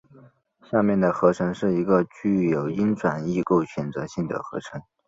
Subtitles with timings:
[0.63, 4.81] 下面的合成是一个具有阻转异构选择性的合成。